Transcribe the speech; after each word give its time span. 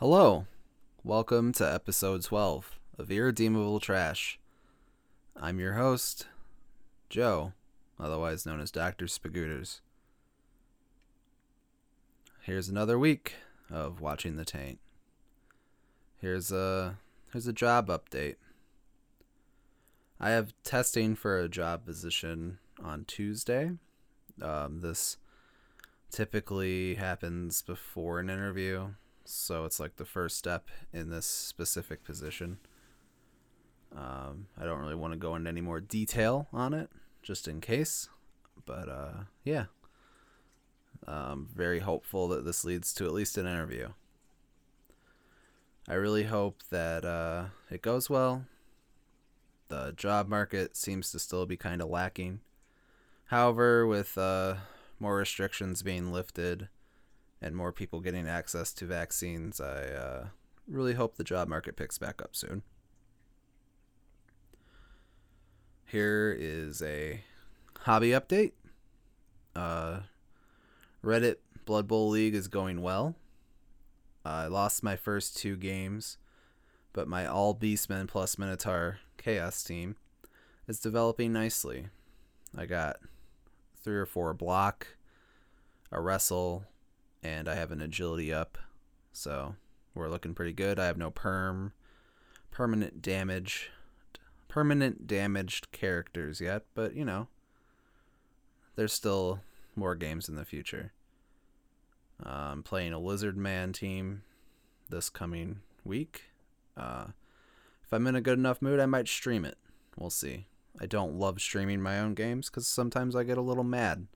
Hello, 0.00 0.46
welcome 1.04 1.52
to 1.52 1.62
episode 1.62 2.22
12 2.22 2.80
of 2.98 3.10
Irredeemable 3.10 3.80
Trash. 3.80 4.40
I'm 5.36 5.60
your 5.60 5.74
host, 5.74 6.26
Joe, 7.10 7.52
otherwise 7.98 8.46
known 8.46 8.62
as 8.62 8.70
Dr. 8.70 9.04
Spagooters. 9.04 9.80
Here's 12.40 12.70
another 12.70 12.98
week 12.98 13.34
of 13.70 14.00
watching 14.00 14.36
the 14.36 14.46
taint. 14.46 14.78
Here's 16.16 16.50
a 16.50 16.96
here's 17.30 17.46
a 17.46 17.52
job 17.52 17.88
update. 17.88 18.36
I 20.18 20.30
have 20.30 20.54
testing 20.64 21.14
for 21.14 21.38
a 21.38 21.46
job 21.46 21.84
position 21.84 22.58
on 22.82 23.04
Tuesday. 23.04 23.72
Um, 24.40 24.80
this 24.80 25.18
typically 26.10 26.94
happens 26.94 27.60
before 27.60 28.18
an 28.18 28.30
interview, 28.30 28.92
so 29.32 29.64
it's 29.64 29.80
like 29.80 29.96
the 29.96 30.04
first 30.04 30.36
step 30.36 30.68
in 30.92 31.10
this 31.10 31.26
specific 31.26 32.04
position. 32.04 32.58
Um, 33.96 34.46
I 34.58 34.64
don't 34.64 34.80
really 34.80 34.94
want 34.94 35.12
to 35.12 35.18
go 35.18 35.34
into 35.34 35.48
any 35.48 35.60
more 35.60 35.80
detail 35.80 36.48
on 36.52 36.74
it, 36.74 36.90
just 37.22 37.48
in 37.48 37.60
case. 37.60 38.08
But 38.64 38.88
uh, 38.88 39.12
yeah, 39.44 39.66
I'm 41.06 41.48
very 41.54 41.80
hopeful 41.80 42.28
that 42.28 42.44
this 42.44 42.64
leads 42.64 42.92
to 42.94 43.06
at 43.06 43.12
least 43.12 43.38
an 43.38 43.46
interview. 43.46 43.88
I 45.88 45.94
really 45.94 46.24
hope 46.24 46.62
that 46.70 47.04
uh, 47.04 47.46
it 47.70 47.82
goes 47.82 48.08
well. 48.08 48.44
The 49.68 49.92
job 49.96 50.28
market 50.28 50.76
seems 50.76 51.10
to 51.12 51.18
still 51.18 51.46
be 51.46 51.56
kind 51.56 51.80
of 51.80 51.88
lacking. 51.88 52.40
However, 53.26 53.86
with 53.86 54.18
uh, 54.18 54.56
more 54.98 55.16
restrictions 55.16 55.82
being 55.82 56.12
lifted 56.12 56.68
and 57.42 57.56
more 57.56 57.72
people 57.72 58.00
getting 58.00 58.28
access 58.28 58.72
to 58.74 58.86
vaccines, 58.86 59.60
I 59.60 59.82
uh, 59.86 60.26
really 60.68 60.94
hope 60.94 61.16
the 61.16 61.24
job 61.24 61.48
market 61.48 61.76
picks 61.76 61.98
back 61.98 62.20
up 62.22 62.36
soon. 62.36 62.62
Here 65.86 66.36
is 66.38 66.82
a 66.82 67.24
hobby 67.80 68.10
update. 68.10 68.52
Uh, 69.56 70.00
Reddit 71.04 71.36
Blood 71.64 71.88
Bowl 71.88 72.08
League 72.10 72.34
is 72.34 72.46
going 72.46 72.82
well. 72.82 73.16
I 74.24 74.46
lost 74.46 74.82
my 74.82 74.96
first 74.96 75.36
two 75.36 75.56
games, 75.56 76.18
but 76.92 77.08
my 77.08 77.26
all 77.26 77.54
Beastmen 77.54 78.06
plus 78.06 78.38
Minotaur 78.38 78.98
Chaos 79.16 79.64
team 79.64 79.96
is 80.68 80.78
developing 80.78 81.32
nicely. 81.32 81.86
I 82.56 82.66
got 82.66 82.98
three 83.82 83.96
or 83.96 84.06
four 84.06 84.34
block, 84.34 84.86
a 85.90 86.00
wrestle, 86.00 86.64
and 87.22 87.48
I 87.48 87.54
have 87.54 87.72
an 87.72 87.80
agility 87.80 88.32
up. 88.32 88.58
So 89.12 89.56
we're 89.94 90.08
looking 90.08 90.34
pretty 90.34 90.52
good. 90.52 90.78
I 90.78 90.86
have 90.86 90.98
no 90.98 91.10
perm, 91.10 91.72
permanent 92.50 93.02
damage, 93.02 93.70
permanent 94.48 95.06
damaged 95.06 95.72
characters 95.72 96.40
yet, 96.40 96.64
but 96.74 96.94
you 96.94 97.04
know, 97.04 97.28
there's 98.76 98.92
still 98.92 99.40
more 99.76 99.94
games 99.94 100.28
in 100.28 100.36
the 100.36 100.44
future. 100.44 100.92
Uh, 102.24 102.50
I'm 102.52 102.62
playing 102.62 102.92
a 102.92 102.98
Lizard 102.98 103.36
Man 103.36 103.72
team 103.72 104.22
this 104.88 105.08
coming 105.08 105.60
week. 105.84 106.24
Uh, 106.76 107.06
if 107.84 107.92
I'm 107.92 108.06
in 108.06 108.14
a 108.14 108.20
good 108.20 108.38
enough 108.38 108.62
mood, 108.62 108.80
I 108.80 108.86
might 108.86 109.08
stream 109.08 109.44
it. 109.44 109.56
We'll 109.96 110.10
see. 110.10 110.46
I 110.78 110.86
don't 110.86 111.18
love 111.18 111.40
streaming 111.40 111.80
my 111.80 111.98
own 111.98 112.14
games 112.14 112.48
because 112.48 112.66
sometimes 112.66 113.16
I 113.16 113.24
get 113.24 113.38
a 113.38 113.42
little 113.42 113.64
mad. 113.64 114.06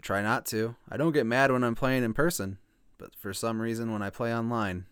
I 0.00 0.02
try 0.02 0.22
not 0.22 0.46
to. 0.46 0.76
I 0.88 0.96
don't 0.96 1.12
get 1.12 1.26
mad 1.26 1.52
when 1.52 1.62
I'm 1.62 1.74
playing 1.74 2.04
in 2.04 2.14
person, 2.14 2.56
but 2.96 3.14
for 3.14 3.34
some 3.34 3.60
reason, 3.60 3.92
when 3.92 4.00
I 4.00 4.08
play 4.08 4.34
online, 4.34 4.86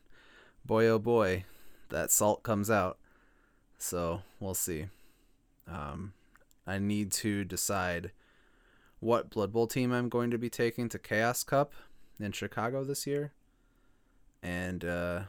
boy 0.67 0.87
oh 0.87 0.99
boy, 0.99 1.47
that 1.89 2.11
salt 2.11 2.43
comes 2.43 2.69
out. 2.71 2.99
So 3.79 4.21
we'll 4.39 4.53
see. 4.53 4.89
Um, 5.67 6.13
I 6.67 6.79
need 6.79 7.11
to 7.13 7.43
decide 7.43 8.13
what 9.01 9.31
Blood 9.31 9.51
Bowl 9.51 9.67
team 9.67 9.93
I'm 9.93 10.11
going 10.11 10.31
to 10.31 10.37
be 10.37 10.51
taking 10.51 10.91
to 10.91 10.99
Chaos 10.99 11.43
Cup 11.43 11.73
in 12.21 12.33
Chicago 12.33 12.85
this 12.85 13.07
year. 13.07 13.33
And 14.43 14.85
uh, 14.85 15.21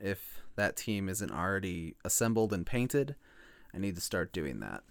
if 0.00 0.42
that 0.54 0.76
team 0.76 1.08
isn't 1.08 1.32
already 1.32 1.96
assembled 2.04 2.52
and 2.52 2.64
painted, 2.64 3.16
I 3.74 3.78
need 3.78 3.96
to 3.96 4.00
start 4.00 4.32
doing 4.32 4.60
that. 4.60 4.84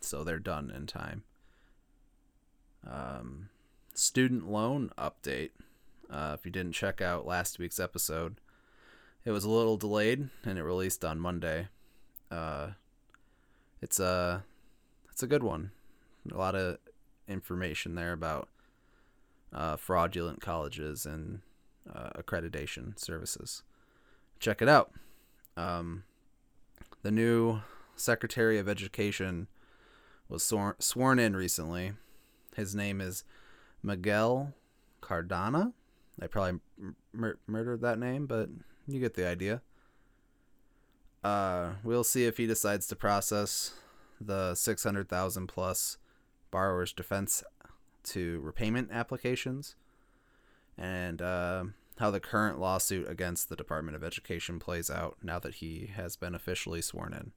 So 0.00 0.22
they're 0.22 0.38
done 0.38 0.70
in 0.70 0.86
time. 0.86 1.24
Um, 2.86 3.48
student 3.94 4.50
loan 4.50 4.90
update. 4.98 5.50
Uh, 6.10 6.36
if 6.38 6.44
you 6.44 6.50
didn't 6.50 6.72
check 6.72 7.00
out 7.00 7.26
last 7.26 7.58
week's 7.58 7.80
episode, 7.80 8.40
it 9.24 9.30
was 9.30 9.44
a 9.44 9.50
little 9.50 9.76
delayed 9.76 10.28
and 10.44 10.58
it 10.58 10.62
released 10.62 11.04
on 11.04 11.18
Monday. 11.18 11.68
Uh, 12.30 12.70
it's 13.80 14.00
a 14.00 14.44
it's 15.10 15.22
a 15.22 15.26
good 15.26 15.42
one. 15.42 15.70
A 16.32 16.36
lot 16.36 16.54
of 16.54 16.78
information 17.26 17.94
there 17.94 18.12
about 18.12 18.48
uh, 19.52 19.76
fraudulent 19.76 20.40
colleges 20.40 21.06
and 21.06 21.40
uh, 21.92 22.10
accreditation 22.10 22.98
services. 22.98 23.62
Check 24.40 24.62
it 24.62 24.68
out. 24.68 24.92
Um, 25.56 26.04
the 27.02 27.10
new 27.10 27.60
Secretary 27.96 28.58
of 28.58 28.68
Education 28.68 29.48
was 30.28 30.44
sworn, 30.44 30.74
sworn 30.78 31.18
in 31.18 31.34
recently. 31.34 31.92
His 32.58 32.74
name 32.74 33.00
is 33.00 33.22
Miguel 33.84 34.52
Cardona. 35.00 35.72
I 36.20 36.26
probably 36.26 36.58
mur- 37.12 37.38
murdered 37.46 37.82
that 37.82 38.00
name, 38.00 38.26
but 38.26 38.48
you 38.88 38.98
get 38.98 39.14
the 39.14 39.28
idea. 39.28 39.62
Uh, 41.22 41.74
we'll 41.84 42.02
see 42.02 42.24
if 42.24 42.36
he 42.36 42.48
decides 42.48 42.88
to 42.88 42.96
process 42.96 43.74
the 44.20 44.56
600,000 44.56 45.46
plus 45.46 45.98
borrower's 46.50 46.92
defense 46.92 47.44
to 48.02 48.40
repayment 48.40 48.90
applications 48.90 49.76
and 50.76 51.22
uh, 51.22 51.62
how 52.00 52.10
the 52.10 52.18
current 52.18 52.58
lawsuit 52.58 53.08
against 53.08 53.48
the 53.48 53.56
Department 53.56 53.94
of 53.94 54.02
Education 54.02 54.58
plays 54.58 54.90
out 54.90 55.16
now 55.22 55.38
that 55.38 55.56
he 55.56 55.90
has 55.94 56.16
been 56.16 56.34
officially 56.34 56.82
sworn 56.82 57.12
in. 57.12 57.30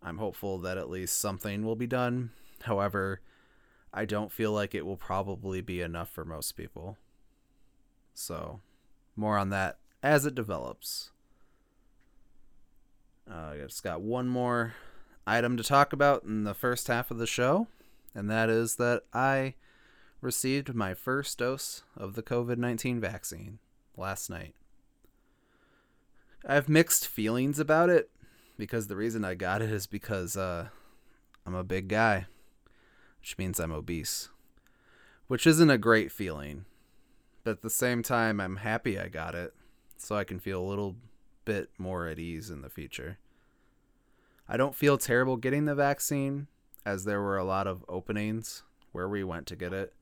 I'm 0.00 0.18
hopeful 0.18 0.58
that 0.58 0.78
at 0.78 0.88
least 0.88 1.20
something 1.20 1.64
will 1.64 1.74
be 1.74 1.88
done. 1.88 2.30
However, 2.62 3.20
I 3.92 4.04
don't 4.04 4.32
feel 4.32 4.52
like 4.52 4.74
it 4.74 4.86
will 4.86 4.96
probably 4.96 5.60
be 5.60 5.80
enough 5.80 6.10
for 6.10 6.24
most 6.24 6.52
people. 6.52 6.96
So, 8.14 8.60
more 9.16 9.36
on 9.36 9.50
that 9.50 9.78
as 10.02 10.24
it 10.26 10.34
develops. 10.34 11.10
Uh, 13.30 13.52
I 13.52 13.56
just 13.58 13.82
got 13.82 14.00
one 14.00 14.28
more 14.28 14.74
item 15.26 15.56
to 15.56 15.62
talk 15.62 15.92
about 15.92 16.24
in 16.24 16.44
the 16.44 16.54
first 16.54 16.88
half 16.88 17.10
of 17.10 17.18
the 17.18 17.26
show, 17.26 17.68
and 18.14 18.30
that 18.30 18.48
is 18.48 18.76
that 18.76 19.04
I 19.12 19.54
received 20.20 20.74
my 20.74 20.94
first 20.94 21.38
dose 21.38 21.82
of 21.96 22.14
the 22.14 22.22
COVID 22.22 22.58
19 22.58 23.00
vaccine 23.00 23.58
last 23.96 24.30
night. 24.30 24.54
I 26.46 26.54
have 26.54 26.68
mixed 26.68 27.06
feelings 27.06 27.58
about 27.58 27.90
it 27.90 28.10
because 28.56 28.86
the 28.86 28.96
reason 28.96 29.24
I 29.24 29.34
got 29.34 29.62
it 29.62 29.70
is 29.70 29.86
because 29.86 30.36
uh, 30.36 30.68
I'm 31.46 31.54
a 31.54 31.64
big 31.64 31.88
guy, 31.88 32.26
which 33.20 33.38
means 33.38 33.58
I'm 33.58 33.72
obese, 33.72 34.28
which 35.26 35.46
isn't 35.46 35.70
a 35.70 35.78
great 35.78 36.10
feeling. 36.10 36.64
But 37.44 37.52
at 37.52 37.62
the 37.62 37.70
same 37.70 38.02
time, 38.02 38.40
I'm 38.40 38.56
happy 38.56 38.98
I 38.98 39.08
got 39.08 39.34
it 39.34 39.54
so 39.96 40.16
I 40.16 40.24
can 40.24 40.38
feel 40.38 40.60
a 40.60 40.68
little 40.68 40.96
bit 41.44 41.70
more 41.78 42.06
at 42.06 42.18
ease 42.18 42.50
in 42.50 42.62
the 42.62 42.70
future. 42.70 43.18
I 44.48 44.56
don't 44.56 44.74
feel 44.74 44.98
terrible 44.98 45.36
getting 45.36 45.64
the 45.64 45.74
vaccine, 45.74 46.48
as 46.84 47.04
there 47.04 47.20
were 47.20 47.36
a 47.36 47.44
lot 47.44 47.66
of 47.66 47.84
openings 47.88 48.62
where 48.92 49.08
we 49.08 49.22
went 49.22 49.46
to 49.46 49.56
get 49.56 49.72
it. 49.72 49.92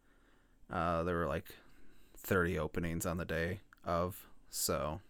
Uh, 0.72 1.02
there 1.02 1.16
were 1.16 1.26
like 1.26 1.46
30 2.16 2.58
openings 2.58 3.06
on 3.06 3.18
the 3.18 3.24
day 3.24 3.60
of, 3.84 4.26
so 4.50 5.00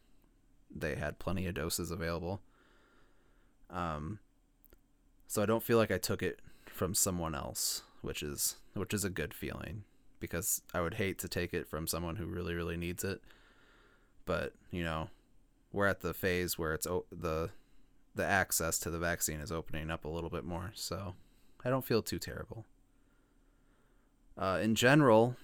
they 0.75 0.97
had 0.97 1.19
plenty 1.19 1.47
of 1.47 1.55
doses 1.55 1.91
available. 1.91 2.41
Um, 3.71 4.19
so 5.27 5.43
I 5.43 5.47
don't 5.47 5.63
feel 5.63 5.79
like 5.79 5.91
I 5.91 5.99
took 5.99 6.23
it 6.23 6.41
from 6.67 6.95
someone 6.95 7.35
else, 7.35 7.83
which 8.03 8.23
is 8.23 8.57
which 8.75 8.95
is 8.95 9.05
a 9.05 9.11
good 9.11 9.35
feeling 9.35 9.85
because 10.21 10.63
I 10.75 10.81
would 10.81 10.95
hate 10.95 11.19
to 11.21 11.29
take 11.29 11.55
it 11.55 11.69
from 11.69 11.87
someone 11.87 12.17
who 12.17 12.27
really 12.27 12.55
really 12.55 12.77
needs 12.77 13.05
it. 13.05 13.21
But 14.25 14.53
you 14.71 14.83
know, 14.83 15.09
we're 15.73 15.87
at 15.87 16.01
the 16.01 16.15
phase 16.15 16.59
where 16.59 16.75
it's 16.75 16.87
o- 16.87 17.07
the 17.11 17.51
the 18.15 18.25
access 18.25 18.79
to 18.81 18.91
the 18.91 18.99
vaccine 18.99 19.41
is 19.41 19.53
opening 19.53 19.91
up 19.91 20.05
a 20.05 20.09
little 20.09 20.31
bit 20.31 20.45
more, 20.45 20.73
so 20.75 21.15
I 21.65 21.71
don't 21.71 21.85
feel 21.85 22.03
too 22.03 22.19
terrible. 22.19 22.65
Uh, 24.37 24.59
in 24.63 24.75
general, 24.75 25.37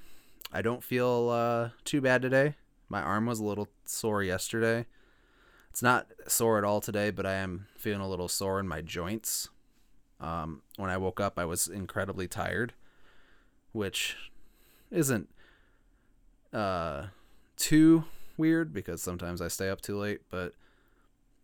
I 0.52 0.62
don't 0.62 0.84
feel 0.84 1.30
uh, 1.30 1.70
too 1.84 2.00
bad 2.00 2.22
today. 2.22 2.54
My 2.88 3.02
arm 3.02 3.26
was 3.26 3.40
a 3.40 3.44
little 3.44 3.68
sore 3.84 4.22
yesterday. 4.22 4.86
It's 5.70 5.82
not 5.82 6.06
sore 6.28 6.58
at 6.58 6.64
all 6.64 6.80
today, 6.80 7.10
but 7.10 7.26
I 7.26 7.34
am 7.34 7.66
feeling 7.76 8.00
a 8.00 8.08
little 8.08 8.28
sore 8.28 8.60
in 8.60 8.68
my 8.68 8.80
joints. 8.80 9.48
Um, 10.24 10.62
when 10.76 10.88
I 10.88 10.96
woke 10.96 11.20
up, 11.20 11.38
I 11.38 11.44
was 11.44 11.68
incredibly 11.68 12.26
tired, 12.26 12.72
which 13.72 14.16
isn't 14.90 15.28
uh, 16.50 17.08
too 17.58 18.04
weird 18.38 18.72
because 18.72 19.02
sometimes 19.02 19.42
I 19.42 19.48
stay 19.48 19.68
up 19.68 19.82
too 19.82 19.98
late, 19.98 20.22
but 20.30 20.54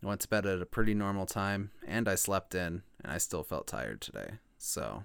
I 0.03 0.07
went 0.07 0.23
to 0.23 0.29
bed 0.29 0.47
at 0.47 0.63
a 0.63 0.67
pretty 0.67 0.95
normal 0.95 1.27
time 1.27 1.73
and 1.87 2.09
I 2.09 2.15
slept 2.15 2.55
in 2.55 2.83
and 3.05 3.13
I 3.13 3.19
still 3.19 3.43
felt 3.43 3.67
tired 3.67 4.01
today. 4.01 4.39
So, 4.57 5.05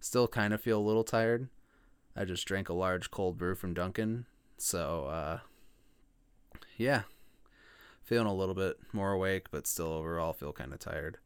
still 0.00 0.26
kind 0.26 0.54
of 0.54 0.62
feel 0.62 0.78
a 0.78 0.80
little 0.80 1.04
tired. 1.04 1.48
I 2.16 2.24
just 2.24 2.46
drank 2.46 2.70
a 2.70 2.74
large 2.74 3.10
cold 3.10 3.36
brew 3.36 3.54
from 3.54 3.74
Dunkin'. 3.74 4.24
So, 4.56 5.04
uh, 5.04 5.38
yeah, 6.78 7.02
feeling 8.02 8.26
a 8.26 8.34
little 8.34 8.54
bit 8.54 8.78
more 8.94 9.12
awake, 9.12 9.48
but 9.50 9.66
still 9.66 9.92
overall 9.92 10.32
feel 10.32 10.54
kind 10.54 10.72
of 10.72 10.78
tired. 10.78 11.18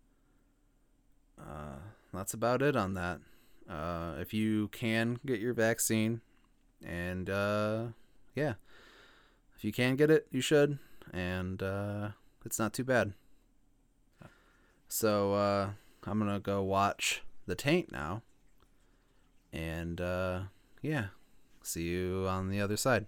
Uh, 1.40 1.78
that's 2.12 2.34
about 2.34 2.62
it 2.62 2.76
on 2.76 2.94
that. 2.94 3.20
Uh, 3.68 4.14
if 4.18 4.34
you 4.34 4.68
can 4.68 5.18
get 5.24 5.40
your 5.40 5.54
vaccine, 5.54 6.20
and 6.84 7.30
uh, 7.30 7.86
yeah, 8.34 8.54
if 9.56 9.64
you 9.64 9.72
can 9.72 9.96
get 9.96 10.10
it, 10.10 10.26
you 10.30 10.40
should, 10.40 10.78
and 11.12 11.62
uh, 11.62 12.08
it's 12.44 12.58
not 12.58 12.72
too 12.72 12.84
bad. 12.84 13.14
So 14.88 15.34
uh, 15.34 15.70
I'm 16.04 16.18
gonna 16.18 16.40
go 16.40 16.62
watch 16.62 17.22
The 17.46 17.54
Taint 17.54 17.90
now, 17.90 18.22
and 19.52 20.00
uh, 20.00 20.40
yeah, 20.82 21.06
see 21.62 21.84
you 21.84 22.26
on 22.28 22.48
the 22.48 22.60
other 22.60 22.76
side. 22.76 23.06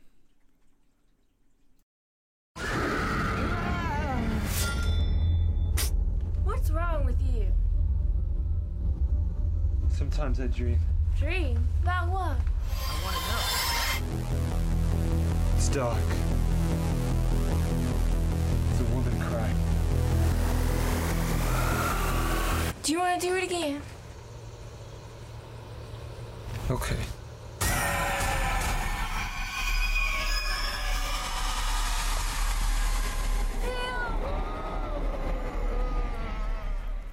Sometimes 9.97 10.41
I 10.41 10.47
dream. 10.49 10.79
Dream? 11.19 11.67
About 11.83 12.09
what? 12.11 12.37
I 12.37 13.01
want 13.03 13.17
to 13.17 13.23
know. 13.33 14.57
It's 15.57 15.69
dark. 15.71 15.97
There's 18.69 18.81
a 18.83 18.85
woman 18.95 19.19
crying. 19.23 19.57
Do 22.83 22.93
you 22.93 22.99
want 22.99 23.19
to 23.19 23.27
do 23.27 23.37
it 23.37 23.45
again? 23.45 23.81
Okay. 26.71 26.97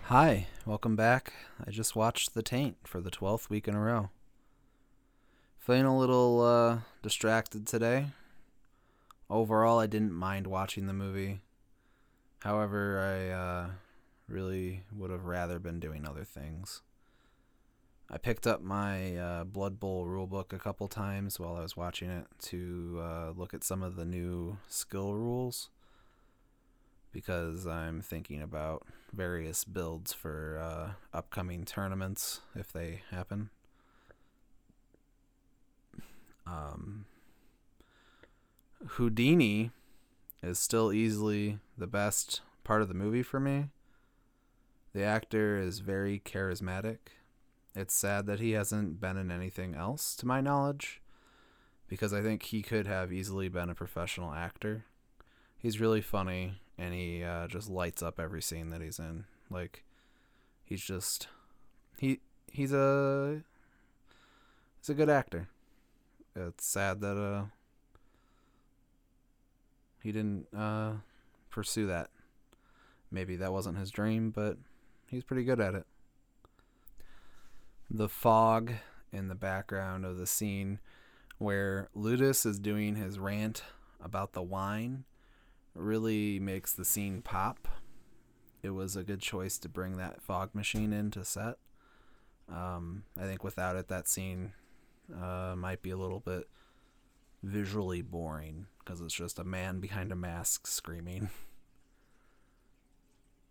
Hi, 0.04 0.48
welcome 0.65 0.95
back. 0.95 1.33
I 1.65 1.71
just 1.71 1.95
watched 1.95 2.33
The 2.33 2.42
Taint 2.42 2.77
for 2.86 3.01
the 3.01 3.12
12th 3.12 3.50
week 3.50 3.68
in 3.68 3.75
a 3.75 3.80
row. 3.80 4.10
Feeling 5.60 5.86
a 5.86 5.98
little 5.98 6.42
uh, 6.42 6.77
distracted 7.01 7.68
today. 7.68 8.07
Overall, 9.30 9.80
I 9.80 9.88
didn't 9.88 10.13
mind 10.13 10.48
watching 10.48 10.88
the 10.88 10.94
movie. 10.94 11.42
However, 12.44 13.00
I 13.00 13.30
uh, 13.30 13.69
really 14.27 14.83
would 14.95 15.12
have 15.12 15.25
rather 15.25 15.60
been 15.60 15.80
doing 15.80 16.07
other 16.07 16.24
things. 16.24 16.81
I 18.10 18.18
picked 18.18 18.48
up 18.48 18.62
my 18.62 19.18
uh, 19.18 19.44
Blood 19.44 19.80
Bowl 19.80 20.06
rulebook 20.06 20.54
a 20.54 20.60
couple 20.60 20.88
times 20.88 21.39
while 21.39 21.56
I 21.56 21.62
was 21.62 21.75
watching 21.75 22.10
it 22.10 22.27
to 22.44 23.01
uh, 23.01 23.31
look 23.36 23.54
at 23.54 23.63
some 23.63 23.83
of 23.83 23.95
the 23.95 24.06
new 24.06 24.57
skill 24.68 25.13
rules 25.13 25.69
because 27.13 27.65
I'm 27.65 28.01
thinking 28.01 28.42
about 28.42 28.86
various 29.13 29.63
builds 29.63 30.12
for 30.12 30.60
uh, 30.60 31.18
upcoming 31.18 31.63
tournaments 31.63 32.42
if 32.56 32.74
they 32.74 33.04
happen. 33.12 33.51
Um, 36.45 37.06
Houdini 38.86 39.71
is 40.42 40.60
still 40.60 40.92
easily 40.92 41.60
the 41.77 41.88
best 41.88 42.42
part 42.63 42.81
of 42.81 42.88
the 42.88 42.94
movie 42.94 43.24
for 43.24 43.39
me. 43.39 43.69
The 44.94 45.04
actor 45.04 45.57
is 45.57 45.80
very 45.80 46.19
charismatic. 46.19 46.98
It's 47.75 47.95
sad 47.95 48.25
that 48.25 48.39
he 48.39 48.51
hasn't 48.51 49.00
been 49.00 49.18
in 49.18 49.31
anything 49.31 49.74
else, 49.74 50.15
to 50.18 50.27
my 50.27 50.42
knowledge, 50.42 51.01
because 51.88 52.13
I 52.13 52.21
think 52.21 52.44
he 52.44 52.62
could 52.62 52.86
have 52.88 53.12
easily 53.12 53.50
been 53.50 53.69
a 53.69 53.75
professional 53.75 54.33
actor. 54.33 54.86
He's 55.57 55.80
really 55.80 56.01
funny, 56.01 56.60
and 56.78 56.94
he 56.94 57.24
uh, 57.24 57.48
just 57.48 57.70
lights 57.70 58.02
up 58.02 58.20
every 58.20 58.42
scene 58.42 58.70
that 58.70 58.81
he's 58.81 59.00
in. 59.00 59.25
Like, 59.50 59.84
he's 60.64 60.84
just 60.84 61.28
he 61.98 62.20
he's 62.52 62.74
a 62.74 63.42
he's 64.80 64.90
a 64.90 64.94
good 64.94 65.10
actor. 65.10 65.48
It's 66.36 66.66
sad 66.66 67.02
that 67.02 67.18
uh 67.18 67.46
he 70.02 70.12
didn't 70.12 70.48
uh 70.56 70.94
pursue 71.50 71.88
that. 71.88 72.10
Maybe 73.12 73.36
that 73.36 73.54
wasn't 73.54 73.78
his 73.78 73.92
dream, 73.92 74.31
but 74.31 74.58
he's 75.08 75.24
pretty 75.24 75.44
good 75.44 75.60
at 75.60 75.75
it. 75.75 75.86
The 77.90 78.10
fog 78.10 78.72
in 79.12 79.28
the 79.28 79.36
background 79.36 80.04
of 80.04 80.18
the 80.18 80.25
scene 80.25 80.80
where 81.38 81.90
Ludus 81.94 82.46
is 82.46 82.58
doing 82.58 82.96
his 82.96 83.20
rant 83.20 83.64
about 84.04 84.34
the 84.34 84.42
wine 84.42 85.04
really 85.75 86.40
makes 86.40 86.74
the 86.74 86.86
scene 86.86 87.22
pop. 87.22 87.68
It 88.62 88.72
was 88.72 88.96
a 88.96 89.04
good 89.04 89.20
choice 89.20 89.58
to 89.60 89.70
bring 89.70 89.98
that 89.98 90.22
fog 90.22 90.53
machine 90.53 90.94
into 90.94 91.25
set. 91.25 91.58
Um, 92.50 93.03
I 93.20 93.24
think 93.24 93.44
without 93.44 93.75
it, 93.75 93.88
that 93.88 94.08
scene 94.08 94.53
uh, 95.13 95.56
might 95.58 95.82
be 95.82 95.89
a 95.89 95.98
little 95.98 96.20
bit 96.20 96.48
visually 97.42 98.01
boring 98.01 98.68
because 98.80 99.01
it's 99.01 99.13
just 99.13 99.39
a 99.39 99.44
man 99.44 99.80
behind 99.80 100.12
a 100.12 100.15
mask 100.15 100.68
screaming. 100.68 101.30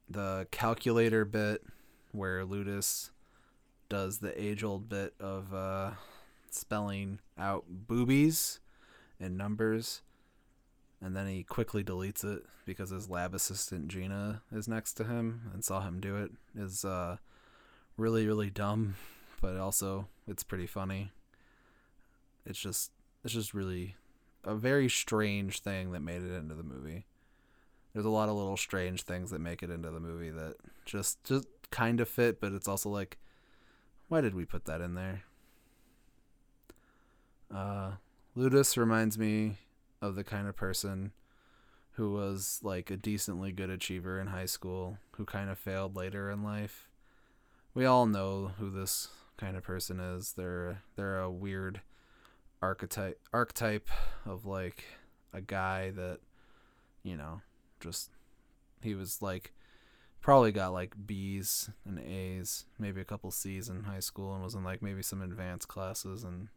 The 0.09 0.47
calculator 0.51 1.25
bit 1.25 1.65
where 2.11 2.45
Ludus 2.45 3.13
does 3.89 4.19
the 4.19 4.39
age 4.39 4.63
old 4.63 4.87
bit 4.87 5.15
of 5.19 5.55
uh, 5.55 5.93
spelling 6.51 7.21
out 7.39 7.65
boobies 7.69 8.61
and 9.19 9.39
numbers 9.39 10.03
and 11.03 11.17
then 11.17 11.27
he 11.27 11.43
quickly 11.43 11.83
deletes 11.83 12.25
it 12.25 12.45
because 12.65 12.91
his 12.91 13.11
lab 13.11 13.35
assistant 13.35 13.89
Gina 13.89 14.43
is 14.53 14.69
next 14.69 14.93
to 14.95 15.05
him 15.05 15.51
and 15.53 15.65
saw 15.65 15.81
him 15.81 16.01
do 16.01 16.17
it 16.17 16.31
is 16.57 16.85
uh, 16.85 17.17
really 17.97 18.27
really 18.27 18.51
dumb, 18.51 18.95
but 19.41 19.57
also 19.57 20.07
it's 20.29 20.45
pretty 20.45 20.67
funny. 20.67 21.11
It's 22.47 22.61
just 22.61 22.93
it's 23.25 23.35
just 23.35 23.53
really 23.53 23.97
a 24.45 24.55
very 24.55 24.89
strange 24.89 25.61
thing 25.61 25.93
that 25.93 26.01
made 26.01 26.23
it 26.23 26.35
into 26.35 26.55
the 26.55 26.63
movie. 26.63 27.07
There's 27.93 28.07
a 28.07 28.11
lot 28.11 28.29
of 28.29 28.37
little 28.37 28.57
strange 28.57 29.03
things 29.03 29.31
that 29.31 29.41
make 29.41 29.63
it 29.63 29.71
into 29.71 29.91
the 29.91 30.01
movie 30.01 30.31
that 30.31 30.55
just 30.85 31.23
just 31.25 31.47
kind 31.71 32.01
of 32.01 32.09
fit, 32.09 32.41
but 32.41 32.53
it's 32.53 32.69
also 32.69 32.89
like 32.89 33.19
why 34.09 34.21
did 34.21 34.35
we 34.35 34.45
put 34.45 34.67
that 34.67 34.81
in 34.81 34.95
there? 34.95 35.25
Uh 37.53 37.93
Ludus 38.37 38.77
reminds 38.77 39.19
me 39.19 39.57
of 40.03 40.17
the 40.17 40.25
kind 40.25 40.47
of 40.47 40.57
person 40.57 41.13
who 41.93 42.13
was 42.13 42.61
like 42.63 42.91
a 42.91 42.97
decently 42.97 43.53
good 43.53 43.71
achiever 43.71 44.21
in 44.21 44.27
high 44.27 44.47
school 44.47 44.99
who 45.17 45.25
kind 45.25 45.49
of 45.49 45.59
failed 45.59 45.97
later 45.97 46.31
in 46.31 46.43
life. 46.43 46.89
We 47.75 47.87
all 47.87 48.07
know 48.07 48.53
who 48.59 48.71
this 48.71 49.09
kind 49.37 49.57
of 49.57 49.63
person 49.63 50.01
is. 50.01 50.33
They're 50.33 50.83
they're 50.97 51.21
a 51.21 51.31
weird 51.31 51.81
archetype 52.61 53.21
archetype 53.33 53.89
of 54.27 54.45
like 54.45 54.85
a 55.33 55.41
guy 55.41 55.91
that 55.91 56.19
you 57.03 57.17
know 57.17 57.41
just 57.81 58.11
he 58.83 58.95
was 58.95 59.23
like 59.23 59.53
probably 60.21 60.53
got 60.53 60.73
like 60.73 60.95
B's 61.07 61.71
and 61.85 61.99
A's, 61.99 62.65
maybe 62.79 63.01
a 63.01 63.05
couple 63.05 63.31
C's 63.31 63.69
in 63.69 63.85
high 63.85 64.01
school 64.01 64.35
and 64.35 64.43
was 64.43 64.55
in 64.55 64.65
like 64.65 64.83
maybe 64.83 65.03
some 65.03 65.23
advanced 65.23 65.69
classes 65.69 66.25
and 66.25 66.49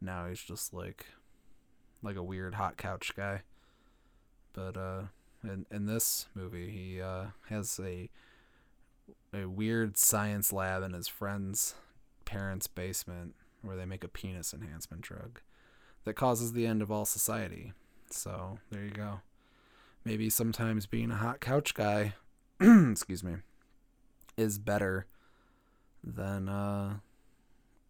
now 0.00 0.28
he's 0.28 0.42
just 0.42 0.72
like 0.72 1.06
like 2.02 2.16
a 2.16 2.22
weird 2.22 2.54
hot 2.54 2.76
couch 2.76 3.12
guy. 3.16 3.42
But 4.52 4.76
uh, 4.76 5.02
in 5.42 5.66
in 5.70 5.86
this 5.86 6.26
movie, 6.34 6.70
he 6.70 7.00
uh, 7.00 7.26
has 7.48 7.80
a 7.82 8.10
a 9.32 9.46
weird 9.46 9.96
science 9.96 10.52
lab 10.52 10.82
in 10.82 10.92
his 10.92 11.08
friend's 11.08 11.74
parents' 12.24 12.66
basement 12.66 13.34
where 13.62 13.76
they 13.76 13.84
make 13.84 14.04
a 14.04 14.08
penis 14.08 14.54
enhancement 14.54 15.02
drug 15.02 15.40
that 16.04 16.14
causes 16.14 16.52
the 16.52 16.66
end 16.66 16.82
of 16.82 16.90
all 16.90 17.04
society. 17.04 17.72
So 18.10 18.58
there 18.70 18.84
you 18.84 18.90
go. 18.90 19.20
Maybe 20.04 20.30
sometimes 20.30 20.86
being 20.86 21.10
a 21.10 21.16
hot 21.16 21.40
couch 21.40 21.74
guy, 21.74 22.14
excuse 22.60 23.22
me, 23.22 23.36
is 24.36 24.58
better 24.58 25.06
than 26.02 26.48
uh, 26.48 26.98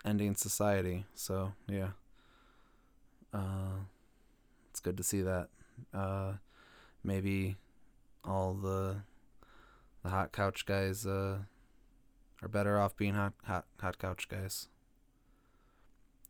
ending 0.04 0.34
society. 0.34 1.04
So 1.14 1.52
yeah. 1.68 1.90
Uh, 3.32 3.84
good 4.88 4.96
to 4.96 5.02
see 5.02 5.20
that. 5.20 5.48
Uh, 5.92 6.32
maybe 7.04 7.56
all 8.24 8.54
the 8.54 8.96
the 10.02 10.08
hot 10.08 10.32
couch 10.32 10.64
guys 10.64 11.04
uh, 11.06 11.40
are 12.40 12.48
better 12.48 12.80
off 12.80 12.96
being 12.96 13.12
hot 13.12 13.34
hot 13.44 13.66
hot 13.80 13.98
couch 13.98 14.30
guys. 14.30 14.68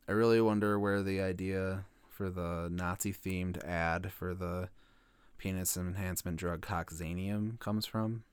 I 0.09 0.11
really 0.11 0.41
wonder 0.41 0.77
where 0.77 1.01
the 1.01 1.21
idea 1.21 1.85
for 2.09 2.29
the 2.29 2.67
Nazi 2.69 3.13
themed 3.13 3.63
ad 3.63 4.11
for 4.11 4.33
the 4.33 4.67
penis 5.37 5.77
enhancement 5.77 6.35
drug 6.35 6.59
coxanium 6.59 7.59
comes 7.61 7.85
from. 7.85 8.23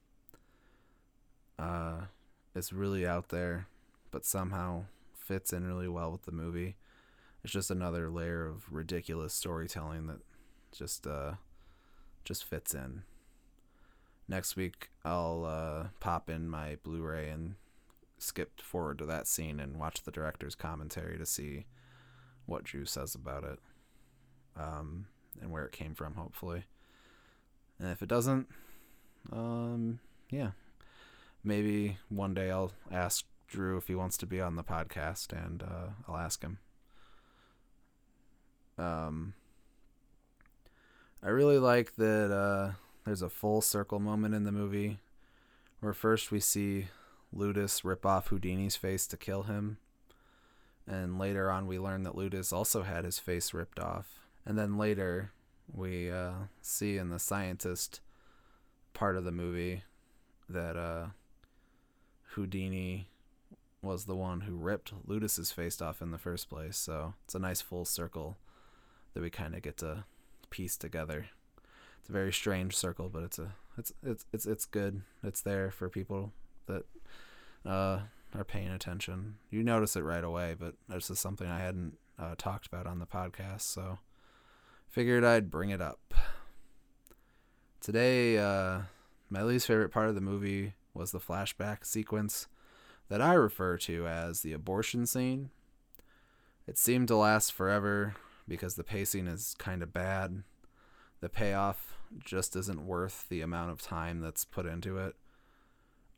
Uh, 1.57 2.07
it's 2.53 2.73
really 2.73 3.07
out 3.07 3.29
there, 3.29 3.69
but 4.11 4.25
somehow 4.25 4.87
fits 5.15 5.53
in 5.53 5.69
really 5.69 5.87
well 5.89 6.11
with 6.11 6.23
the 6.23 6.33
movie. 6.33 6.75
It's 7.47 7.53
just 7.53 7.71
another 7.71 8.11
layer 8.11 8.45
of 8.45 8.73
ridiculous 8.73 9.33
storytelling 9.33 10.09
that 10.09 10.19
just 10.73 11.07
uh 11.07 11.35
just 12.25 12.43
fits 12.43 12.75
in. 12.75 13.03
Next 14.27 14.57
week 14.57 14.91
I'll 15.05 15.45
uh, 15.45 15.89
pop 16.01 16.29
in 16.29 16.49
my 16.49 16.79
Blu-ray 16.83 17.29
and 17.29 17.55
skip 18.19 18.61
forward 18.61 18.99
to 18.99 19.07
that 19.07 19.29
scene 19.29 19.61
and 19.61 19.79
watch 19.79 20.03
the 20.03 20.11
director's 20.11 20.57
commentary 20.57 21.17
to 21.19 21.25
see 21.25 21.67
what 22.47 22.65
Drew 22.65 22.85
says 22.85 23.15
about 23.15 23.45
it, 23.45 23.61
um, 24.61 25.07
and 25.41 25.53
where 25.53 25.67
it 25.67 25.71
came 25.71 25.95
from, 25.95 26.17
hopefully. 26.17 26.65
And 27.79 27.93
if 27.93 28.03
it 28.03 28.09
doesn't, 28.09 28.49
um, 29.31 30.01
yeah, 30.31 30.51
maybe 31.45 31.99
one 32.09 32.35
day 32.35 32.51
I'll 32.51 32.73
ask 32.91 33.25
Drew 33.47 33.77
if 33.77 33.87
he 33.87 33.95
wants 33.95 34.19
to 34.19 34.27
be 34.27 34.41
on 34.41 34.57
the 34.57 34.65
podcast, 34.65 35.33
and 35.33 35.63
uh, 35.63 35.91
I'll 36.09 36.17
ask 36.17 36.43
him. 36.43 36.59
Um, 38.79 39.35
I 41.23 41.29
really 41.29 41.59
like 41.59 41.97
that 41.97 42.33
uh, 42.33 42.73
there's 43.05 43.23
a 43.23 43.29
full 43.29 43.61
circle 43.61 43.99
moment 43.99 44.35
in 44.35 44.45
the 44.45 44.53
movie 44.53 44.99
where 45.81 45.93
first 45.93 46.31
we 46.31 46.41
see 46.41 46.89
Ludus 47.33 47.85
rip 47.85 48.05
off 48.05 48.29
Houdini's 48.29 48.77
face 48.77 49.07
to 49.09 49.17
kill 49.17 49.45
him. 49.45 49.79
And 50.87 51.19
later 51.19 51.51
on, 51.51 51.67
we 51.67 51.79
learn 51.79 52.05
that 52.05 52.15
Ludus 52.15 52.53
also 52.53 52.83
had 52.83 53.05
his 53.05 53.19
face 53.19 53.53
ripped 53.53 53.81
off. 53.81 54.21
And 54.45 54.57
then 54.57 54.79
later, 54.79 55.33
we 55.73 56.11
uh, 56.11 56.33
see 56.63 56.97
in 56.97 57.11
the 57.11 57.19
scientist 57.19 58.01
part 58.95 59.17
of 59.17 59.25
the 59.25 59.33
movie 59.33 59.83
that 60.49 60.77
uh, 60.77 61.07
Houdini 62.35 63.09
was 63.83 64.05
the 64.05 64.15
one 64.15 64.43
who 64.43 64.57
ripped 64.57 64.93
Ludus's 65.07 65.51
face 65.51 65.83
off 65.83 66.01
in 66.01 66.13
the 66.13 66.19
first 66.19 66.49
place. 66.49 66.77
So 66.77 67.15
it's 67.25 67.35
a 67.35 67.41
nice 67.41 67.61
full 67.61 67.85
circle 67.85 68.37
that 69.17 69.23
we 69.23 69.31
kind 69.31 69.55
of 69.55 69.63
get 69.63 69.79
to 69.79 70.05
piece 70.51 70.77
together. 70.77 71.29
It's 72.01 72.11
a 72.11 72.13
very 72.13 72.35
strange 72.35 72.77
circle, 72.77 73.09
but 73.09 73.23
it's 73.23 73.39
a 73.39 73.55
it's 73.79 73.91
it's 74.03 74.27
it's 74.31 74.45
it's 74.45 74.67
good. 74.67 75.01
It's 75.23 75.41
there 75.41 75.71
for 75.71 75.89
people 75.89 76.33
that 76.67 76.83
uh, 77.65 78.01
are 78.35 78.45
paying 78.47 78.69
attention. 78.69 79.37
You 79.49 79.65
notice 79.65 79.97
it 79.97 80.03
right 80.03 80.23
away, 80.23 80.55
but 80.59 80.75
this 80.87 81.09
is 81.09 81.19
something 81.19 81.49
I 81.49 81.61
hadn't 81.61 81.97
uh, 82.19 82.35
talked 82.37 82.67
about 82.67 82.87
on 82.87 82.99
the 82.99 83.07
podcast, 83.07 83.63
so 83.63 84.01
figured 84.87 85.25
I'd 85.25 85.51
bring 85.51 85.71
it 85.71 85.81
up. 85.81 86.13
Today, 87.81 88.37
uh, 88.37 88.81
my 89.31 89.43
least 89.43 89.67
favorite 89.67 89.93
part 89.93 90.11
of 90.11 90.15
the 90.15 90.21
movie 90.21 90.75
was 90.93 91.11
the 91.11 91.21
flashback 91.21 91.87
sequence 91.87 92.49
that 93.09 93.23
I 93.23 93.33
refer 93.33 93.79
to 93.79 94.07
as 94.07 94.43
the 94.43 94.53
abortion 94.53 95.07
scene. 95.07 95.49
It 96.67 96.77
seemed 96.77 97.09
to 97.09 97.17
last 97.17 97.51
forever 97.51 98.17
because 98.49 98.75
the 98.75 98.85
pacing 98.85 99.27
is 99.27 99.55
kind 99.59 99.83
of 99.83 99.93
bad. 99.93 100.43
The 101.21 101.29
payoff 101.29 101.95
just 102.25 102.55
isn't 102.57 102.87
worth 102.87 103.29
the 103.29 103.41
amount 103.41 103.71
of 103.71 103.83
time 103.83 104.21
that's 104.21 104.45
put 104.45 104.67
into 104.67 104.99
it. 104.99 105.17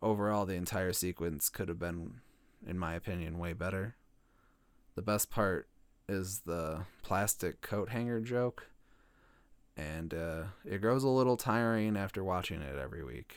Overall, 0.03 0.47
the 0.47 0.55
entire 0.55 0.93
sequence 0.93 1.49
could 1.49 1.69
have 1.69 1.79
been, 1.79 2.21
in 2.67 2.79
my 2.79 2.95
opinion, 2.95 3.39
way 3.39 3.53
better. 3.53 3.97
The 4.95 5.03
best 5.03 5.31
part 5.31 5.69
is 6.09 6.41
the 6.41 6.83
plastic 7.03 7.61
coat 7.61 7.91
hanger 7.91 8.21
joke, 8.21 8.69
and 9.77 10.15
uh, 10.15 10.43
it 10.65 10.81
grows 10.81 11.05
a 11.05 11.09
little 11.09 11.37
tiring 11.37 11.97
after 11.97 12.23
watching 12.23 12.61
it 12.63 12.79
every 12.79 13.05
week. 13.05 13.37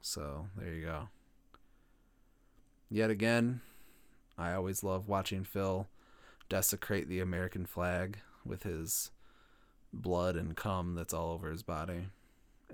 So, 0.00 0.46
there 0.56 0.72
you 0.72 0.84
go. 0.84 1.08
Yet 2.90 3.10
again, 3.10 3.60
I 4.38 4.54
always 4.54 4.82
love 4.82 5.08
watching 5.08 5.44
Phil 5.44 5.88
desecrate 6.48 7.08
the 7.08 7.20
American 7.20 7.66
flag 7.66 8.18
with 8.44 8.62
his 8.62 9.10
blood 9.92 10.36
and 10.36 10.56
cum 10.56 10.94
that's 10.94 11.14
all 11.14 11.32
over 11.32 11.50
his 11.50 11.62
body, 11.62 12.08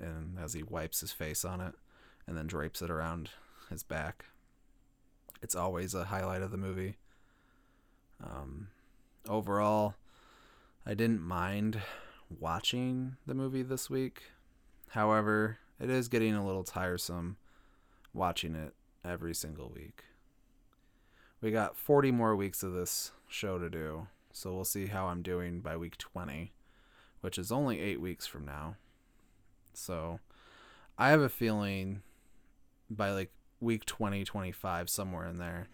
and 0.01 0.39
as 0.39 0.53
he 0.53 0.63
wipes 0.63 1.01
his 1.01 1.13
face 1.13 1.45
on 1.45 1.61
it 1.61 1.75
and 2.27 2.37
then 2.37 2.47
drapes 2.47 2.83
it 2.83 2.91
around 2.91 3.31
his 3.71 3.83
back. 3.83 4.27
It's 5.43 5.55
always 5.55 5.95
a 5.95 6.07
highlight 6.07 6.43
of 6.43 6.51
the 6.51 6.57
movie. 6.57 6.97
Um, 8.23 8.69
overall, 9.29 9.95
I 10.87 10.95
didn't 10.95 11.21
mind 11.21 11.81
watching 12.41 13.17
the 13.27 13.35
movie 13.35 13.63
this 13.63 13.91
week. 13.91 14.23
However, 14.91 15.59
it 15.81 15.91
is 15.91 16.09
getting 16.09 16.35
a 16.35 16.47
little 16.47 16.65
tiresome 16.65 17.37
watching 18.13 18.55
it 18.55 18.75
every 19.05 19.35
single 19.35 19.71
week. 19.75 20.05
We 21.41 21.51
got 21.51 21.77
40 21.77 22.11
more 22.11 22.35
weeks 22.35 22.63
of 22.63 22.73
this 22.73 23.13
show 23.29 23.59
to 23.59 23.69
do, 23.69 24.07
so 24.35 24.53
we'll 24.53 24.65
see 24.65 24.87
how 24.87 25.07
I'm 25.07 25.23
doing 25.23 25.61
by 25.61 25.77
week 25.77 25.97
20, 25.97 26.53
which 27.21 27.39
is 27.39 27.53
only 27.53 27.81
eight 27.81 28.01
weeks 28.01 28.27
from 28.27 28.45
now. 28.45 28.75
So 29.73 30.19
I 30.99 31.11
have 31.11 31.21
a 31.21 31.29
feeling 31.29 32.03
by 32.91 33.13
like 33.13 33.31
week 33.61 33.87
20, 33.87 34.25
25, 34.25 34.91
somewhere 34.91 35.27
in 35.29 35.39
there, 35.39 35.69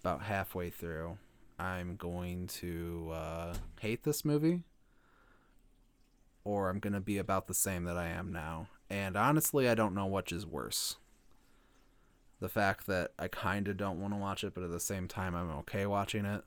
about 0.00 0.22
halfway 0.22 0.68
through, 0.68 1.16
I'm 1.58 1.96
going 1.96 2.48
to 2.48 3.12
uh, 3.14 3.54
hate 3.80 4.04
this 4.04 4.26
movie 4.26 4.60
or 6.44 6.68
I'm 6.68 6.78
going 6.78 6.92
to 6.92 7.00
be 7.00 7.16
about 7.16 7.48
the 7.48 7.54
same 7.54 7.84
that 7.84 7.96
I 7.96 8.08
am 8.08 8.30
now. 8.30 8.68
And 8.90 9.16
honestly, 9.16 9.70
I 9.70 9.74
don't 9.74 9.94
know 9.94 10.06
which 10.06 10.32
is 10.32 10.46
worse. 10.46 10.96
The 12.40 12.50
fact 12.50 12.86
that 12.88 13.12
I 13.18 13.28
kind 13.28 13.66
of 13.68 13.78
don't 13.78 14.00
want 14.02 14.12
to 14.12 14.20
watch 14.20 14.44
it, 14.44 14.52
but 14.54 14.62
at 14.62 14.70
the 14.70 14.78
same 14.78 15.08
time, 15.08 15.34
I'm 15.34 15.50
okay 15.60 15.86
watching 15.86 16.26
it. 16.26 16.44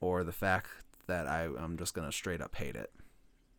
Or 0.00 0.24
the 0.24 0.32
fact 0.32 0.68
that 1.06 1.26
I, 1.26 1.44
I'm 1.44 1.76
just 1.76 1.94
going 1.94 2.08
to 2.08 2.12
straight 2.12 2.40
up 2.40 2.56
hate 2.56 2.76
it. 2.76 2.92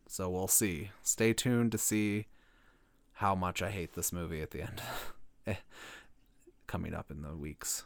So 0.08 0.28
we'll 0.28 0.48
see. 0.48 0.90
Stay 1.02 1.32
tuned 1.32 1.72
to 1.72 1.78
see 1.78 2.26
how 3.14 3.34
much 3.34 3.62
I 3.62 3.70
hate 3.70 3.94
this 3.94 4.12
movie 4.12 4.42
at 4.42 4.50
the 4.50 4.62
end. 4.62 4.82
Eh, 5.44 5.56
coming 6.68 6.94
up 6.94 7.10
in 7.10 7.22
the 7.22 7.34
weeks 7.34 7.82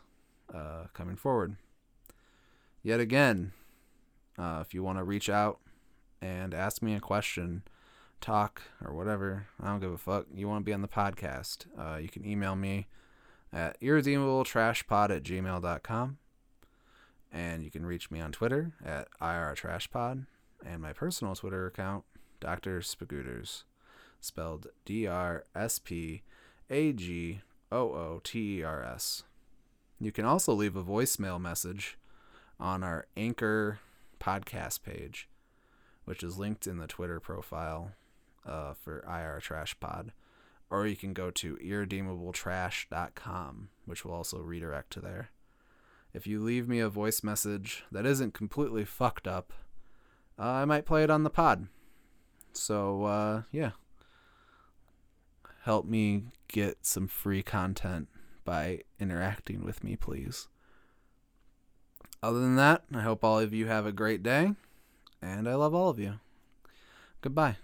uh, 0.55 0.85
coming 0.93 1.17
forward. 1.17 1.57
Yet 2.83 3.01
again, 3.01 3.53
uh, 4.39 4.59
if 4.61 4.75
you 4.75 4.83
want 4.83 4.99
to 4.99 5.05
reach 5.05 5.29
out 5.29 5.59
and 6.21 6.55
ask 6.55 6.83
me 6.83 6.95
a 6.95 7.01
question, 7.01 7.63
talk, 8.21 8.63
or 8.85 8.95
whatever, 8.95 9.47
I 9.61 9.69
don't 9.69 9.81
give 9.81 9.93
a 9.93 9.99
fuck. 9.99 10.27
You 10.35 10.49
want 10.49 10.61
to 10.61 10.65
be 10.65 10.73
on 10.73 10.83
the 10.83 10.89
podcast, 10.89 11.67
uh, 11.79 11.97
you 11.97 12.09
can 12.09 12.25
email 12.25 12.55
me 12.55 12.87
at 13.53 13.81
irredeemabletrashpod 13.81 15.11
at 15.11 15.23
gmail.com. 15.23 16.19
And 17.33 17.63
you 17.63 17.71
can 17.71 17.85
reach 17.85 18.11
me 18.11 18.21
on 18.21 18.33
Twitter 18.33 18.73
at 18.85 19.09
irtrashpod 19.21 20.27
and 20.65 20.81
my 20.81 20.93
personal 20.93 21.35
Twitter 21.35 21.67
account, 21.67 22.05
Dr. 22.41 22.81
Spagooters, 22.81 23.65
spelled 24.21 24.69
D 24.85 25.07
R 25.07 25.45
S 25.55 25.79
P 25.79 26.23
A 26.71 26.93
G 26.93 27.41
O 27.71 27.79
O 27.79 28.21
T 28.23 28.61
E 28.61 28.63
R 28.63 28.83
S. 28.83 29.25
You 30.01 30.13
can 30.13 30.25
also 30.25 30.53
leave 30.53 30.77
a 30.77 30.85
voicemail 30.85 31.41
message 31.41 31.99
on 32.61 32.83
our 32.83 33.07
Anchor 33.17 33.81
podcast 34.21 34.83
page, 34.83 35.29
which 36.05 36.23
is 36.23 36.39
linked 36.39 36.67
in 36.67 36.79
the 36.79 36.87
Twitter 36.87 37.21
profile 37.21 37.93
uh, 38.47 38.75
for 38.75 39.05
IR 39.09 39.41
Trash 39.41 39.79
Pod. 39.81 40.13
Or 40.69 40.87
you 40.87 40.97
can 40.97 41.13
go 41.13 41.31
to 41.31 41.57
irredeemabletrash.com, 41.57 43.69
which 43.85 44.05
will 44.05 44.13
also 44.13 44.39
redirect 44.39 44.93
to 44.95 45.01
there. 45.01 45.31
If 46.17 46.27
you 46.27 46.43
leave 46.43 46.67
me 46.69 46.81
a 46.81 46.89
voice 46.89 47.23
message 47.23 47.85
that 47.93 48.07
isn't 48.07 48.35
completely 48.35 48.85
fucked 48.85 49.29
up, 49.29 49.53
uh, 50.39 50.45
I 50.45 50.65
might 50.65 50.87
play 50.87 51.05
it 51.05 51.11
on 51.11 51.23
the 51.23 51.31
pod. 51.31 51.69
So, 52.53 53.05
uh, 53.05 53.43
yeah 53.53 53.73
help 55.67 55.85
me 55.85 56.23
get 56.47 56.79
some 56.87 57.09
free 57.09 57.43
content 57.43 58.07
by 58.45 58.79
interacting 59.01 59.65
with 59.65 59.83
me, 59.83 59.97
please. 59.97 60.47
Other 62.23 62.39
than 62.39 62.55
that, 62.55 62.85
I 62.95 63.01
hope 63.01 63.25
all 63.25 63.41
of 63.41 63.53
you 63.53 63.67
have 63.67 63.85
a 63.85 63.91
great 63.91 64.23
day, 64.23 64.53
and 65.21 65.49
I 65.49 65.57
love 65.57 65.75
all 65.75 65.91
of 65.91 65.99
you. 65.99 66.21
Goodbye. 67.21 67.57